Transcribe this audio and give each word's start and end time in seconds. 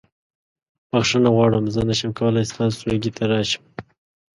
بخښنه 0.89 1.29
غواړم 1.35 1.65
زه 1.73 1.81
نشم 1.89 2.11
کولی 2.19 2.43
ستاسو 2.51 2.75
ټولګي 2.81 3.11
ته 3.17 3.23
راشم. 3.31 3.63